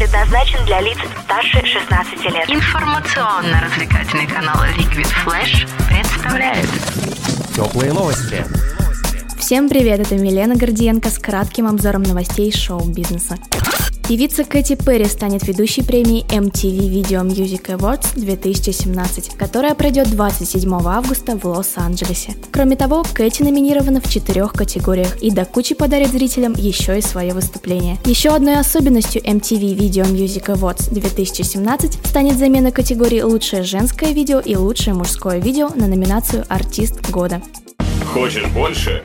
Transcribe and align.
предназначен 0.00 0.64
для 0.64 0.80
лиц 0.80 0.96
старше 1.24 1.60
16 1.62 2.24
лет. 2.32 2.48
Информационно-развлекательный 2.48 4.26
канал 4.26 4.56
Liquid 4.78 5.06
Flash 5.26 5.68
представляет 5.90 6.66
Теплые 7.54 7.92
новости. 7.92 8.42
Всем 9.38 9.68
привет, 9.68 10.00
это 10.00 10.14
Милена 10.14 10.54
Гордиенко 10.54 11.10
с 11.10 11.18
кратким 11.18 11.66
обзором 11.66 12.04
новостей 12.04 12.50
шоу-бизнеса. 12.50 13.36
Певица 14.10 14.42
Кэти 14.42 14.74
Перри 14.74 15.04
станет 15.04 15.46
ведущей 15.46 15.84
премии 15.84 16.26
MTV 16.26 16.90
Video 16.90 17.24
Music 17.24 17.66
Awards 17.76 18.08
2017, 18.16 19.36
которая 19.36 19.76
пройдет 19.76 20.10
27 20.10 20.68
августа 20.84 21.38
в 21.38 21.44
Лос-Анджелесе. 21.44 22.34
Кроме 22.50 22.74
того, 22.74 23.04
Кэти 23.14 23.44
номинирована 23.44 24.00
в 24.00 24.10
четырех 24.10 24.52
категориях 24.52 25.16
и 25.22 25.30
до 25.30 25.44
кучи 25.44 25.76
подарит 25.76 26.10
зрителям 26.10 26.54
еще 26.54 26.98
и 26.98 27.02
свое 27.02 27.32
выступление. 27.32 27.98
Еще 28.04 28.30
одной 28.30 28.58
особенностью 28.58 29.22
MTV 29.22 29.76
Video 29.76 30.02
Music 30.12 30.46
Awards 30.46 30.92
2017 30.92 32.04
станет 32.04 32.36
замена 32.36 32.72
категории 32.72 33.20
«Лучшее 33.20 33.62
женское 33.62 34.12
видео» 34.12 34.40
и 34.40 34.56
«Лучшее 34.56 34.94
мужское 34.94 35.38
видео» 35.38 35.68
на 35.76 35.86
номинацию 35.86 36.44
«Артист 36.48 37.08
года». 37.12 37.40
Хочешь 38.12 38.48
больше? 38.48 39.04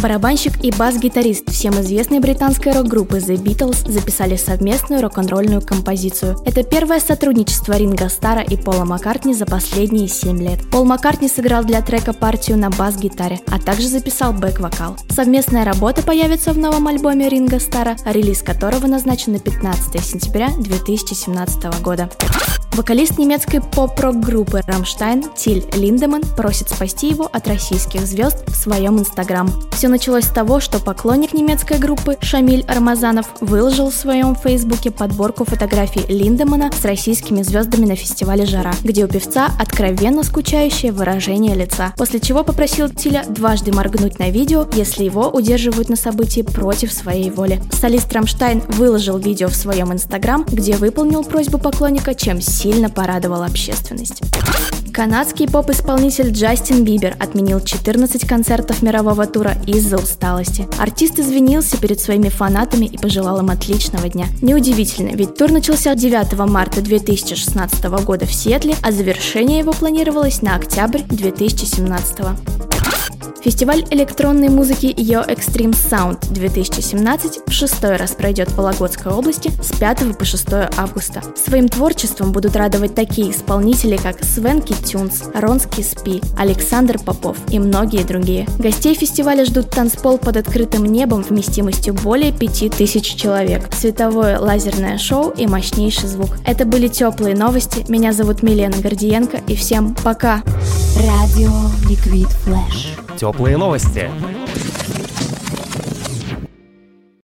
Барабанщик 0.00 0.64
и 0.64 0.70
бас-гитарист 0.70 1.50
всем 1.50 1.74
известной 1.80 2.20
британской 2.20 2.72
рок-группы 2.72 3.16
The 3.16 3.34
Beatles 3.34 3.90
записали 3.90 4.36
совместную 4.36 5.02
рок-н-ролльную 5.02 5.60
композицию. 5.60 6.36
Это 6.44 6.62
первое 6.62 7.00
сотрудничество 7.00 7.72
Ринга 7.72 8.08
Стара 8.08 8.42
и 8.42 8.56
Пола 8.56 8.84
Маккартни 8.84 9.34
за 9.34 9.44
последние 9.44 10.06
7 10.06 10.40
лет. 10.40 10.70
Пол 10.70 10.84
Маккартни 10.84 11.28
сыграл 11.28 11.64
для 11.64 11.82
трека 11.82 12.12
партию 12.12 12.58
на 12.58 12.70
бас-гитаре, 12.70 13.40
а 13.48 13.58
также 13.58 13.88
записал 13.88 14.32
бэк-вокал. 14.32 14.96
Совместная 15.10 15.64
работа 15.64 16.02
появится 16.02 16.52
в 16.52 16.58
новом 16.58 16.86
альбоме 16.86 17.28
Ринга 17.28 17.58
Стара, 17.58 17.96
релиз 18.04 18.42
которого 18.42 18.86
назначен 18.86 19.32
на 19.32 19.40
15 19.40 20.00
сентября 20.04 20.50
2017 20.58 21.82
года. 21.82 22.08
Вокалист 22.78 23.18
немецкой 23.18 23.60
поп-рок 23.60 24.20
группы 24.20 24.60
Рамштайн 24.64 25.24
Тиль 25.34 25.64
Линдеман 25.74 26.22
просит 26.36 26.70
спасти 26.70 27.08
его 27.08 27.28
от 27.32 27.48
российских 27.48 28.02
звезд 28.02 28.44
в 28.46 28.54
своем 28.54 29.00
инстаграм. 29.00 29.50
Все 29.72 29.88
началось 29.88 30.26
с 30.26 30.28
того, 30.28 30.60
что 30.60 30.78
поклонник 30.78 31.34
немецкой 31.34 31.78
группы 31.78 32.16
Шамиль 32.20 32.64
Рамазанов 32.68 33.26
выложил 33.40 33.90
в 33.90 33.94
своем 33.94 34.36
фейсбуке 34.36 34.92
подборку 34.92 35.44
фотографий 35.44 36.04
Линдемана 36.06 36.70
с 36.70 36.84
российскими 36.84 37.42
звездами 37.42 37.84
на 37.84 37.96
фестивале 37.96 38.46
«Жара», 38.46 38.72
где 38.84 39.04
у 39.04 39.08
певца 39.08 39.50
откровенно 39.58 40.22
скучающее 40.22 40.92
выражение 40.92 41.56
лица, 41.56 41.92
после 41.96 42.20
чего 42.20 42.44
попросил 42.44 42.88
Тиля 42.88 43.24
дважды 43.28 43.72
моргнуть 43.72 44.20
на 44.20 44.30
видео, 44.30 44.68
если 44.74 45.02
его 45.02 45.28
удерживают 45.30 45.88
на 45.88 45.96
событии 45.96 46.42
против 46.42 46.92
своей 46.92 47.30
воли. 47.30 47.60
Солист 47.72 48.12
Рамштайн 48.12 48.62
выложил 48.68 49.18
видео 49.18 49.48
в 49.48 49.56
своем 49.56 49.92
инстаграм, 49.92 50.46
где 50.48 50.76
выполнил 50.76 51.24
просьбу 51.24 51.58
поклонника, 51.58 52.14
чем 52.14 52.40
сильно 52.40 52.67
порадовал 52.88 53.42
общественность. 53.42 54.22
Канадский 54.92 55.48
поп-исполнитель 55.48 56.32
Джастин 56.32 56.84
Бибер 56.84 57.16
отменил 57.20 57.60
14 57.60 58.26
концертов 58.26 58.82
мирового 58.82 59.26
тура 59.26 59.54
из-за 59.66 59.96
усталости. 59.96 60.66
Артист 60.78 61.20
извинился 61.20 61.78
перед 61.78 62.00
своими 62.00 62.28
фанатами 62.28 62.86
и 62.86 62.98
пожелал 62.98 63.38
им 63.38 63.50
отличного 63.50 64.08
дня. 64.08 64.26
Неудивительно, 64.42 65.14
ведь 65.14 65.36
тур 65.36 65.52
начался 65.52 65.94
9 65.94 66.50
марта 66.50 66.82
2016 66.82 67.84
года 68.04 68.26
в 68.26 68.34
Сиэтле, 68.34 68.74
а 68.82 68.90
завершение 68.90 69.60
его 69.60 69.72
планировалось 69.72 70.42
на 70.42 70.56
октябрь 70.56 71.02
2017. 71.02 72.57
Фестиваль 73.42 73.84
электронной 73.90 74.48
музыки 74.48 74.86
Yo 74.86 75.26
Extreme 75.26 75.70
Sound 75.70 76.32
2017 76.32 77.42
в 77.46 77.52
шестой 77.52 77.96
раз 77.96 78.12
пройдет 78.12 78.50
в 78.50 78.56
Вологодской 78.56 79.12
области 79.12 79.50
с 79.62 79.78
5 79.78 80.18
по 80.18 80.24
6 80.24 80.46
августа. 80.76 81.22
Своим 81.36 81.68
творчеством 81.68 82.32
будут 82.32 82.56
радовать 82.56 82.96
такие 82.96 83.30
исполнители, 83.30 83.96
как 83.96 84.24
Свенки 84.24 84.72
Тюнс, 84.72 85.24
Ронский 85.34 85.84
Спи, 85.84 86.20
Александр 86.36 86.98
Попов 86.98 87.36
и 87.50 87.60
многие 87.60 88.02
другие. 88.02 88.46
Гостей 88.58 88.94
фестиваля 88.94 89.44
ждут 89.44 89.70
танцпол 89.70 90.18
под 90.18 90.36
открытым 90.36 90.84
небом 90.84 91.22
вместимостью 91.22 91.94
более 91.94 92.32
5000 92.32 93.14
человек, 93.14 93.72
световое 93.72 94.40
лазерное 94.40 94.98
шоу 94.98 95.30
и 95.30 95.46
мощнейший 95.46 96.08
звук. 96.08 96.30
Это 96.44 96.64
были 96.64 96.88
теплые 96.88 97.36
новости. 97.36 97.84
Меня 97.88 98.12
зовут 98.12 98.42
Милена 98.42 98.78
Гордиенко 98.78 99.38
и 99.46 99.54
всем 99.54 99.94
пока! 99.94 100.42
Радио 100.96 101.52
Liquid 101.88 102.28
Flash 102.44 102.98
теплые 103.32 103.58
новости. 103.58 104.10